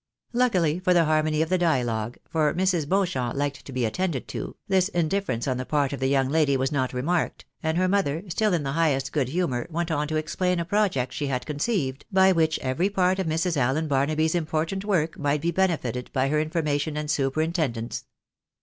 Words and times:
Luckily 0.33 0.79
for 0.79 0.95
the 0.95 1.05
harmony 1.05 1.43
of 1.43 1.49
the 1.49 1.59
dialogue 1.59 2.17
(for 2.27 2.55
Mrs. 2.55 2.89
Beauchamp 2.89 3.35
liked 3.37 3.63
to 3.63 3.71
be 3.71 3.85
attended 3.85 4.27
to), 4.29 4.55
this 4.67 4.87
indifference 4.89 5.47
on 5.47 5.57
the 5.57 5.63
part 5.65 5.93
of 5.93 5.99
the 5.99 6.07
young 6.07 6.27
lady 6.27 6.57
was 6.57 6.71
not 6.71 6.91
remarked, 6.91 7.45
and 7.61 7.77
her 7.77 7.87
mother, 7.87 8.23
still 8.27 8.51
in 8.55 8.63
the 8.63 8.71
highest 8.71 9.11
good 9.11 9.29
humour, 9.29 9.67
went 9.69 9.91
on 9.91 10.07
to 10.07 10.15
explain 10.15 10.59
a 10.59 10.65
project 10.65 11.13
she 11.13 11.27
had 11.27 11.45
conceived, 11.45 12.03
by 12.11 12.31
which, 12.31 12.57
every 12.63 12.89
part 12.89 13.19
of 13.19 13.27
Mrs. 13.27 13.57
Allen 13.57 13.87
Barnaby's 13.87 14.33
important 14.33 14.83
work 14.83 15.19
might 15.19 15.39
be 15.39 15.51
bene 15.51 15.77
fited 15.77 16.09
by 16.11 16.29
her 16.29 16.39
information 16.39 16.97
and 16.97 17.11
superintendence. 17.11 18.05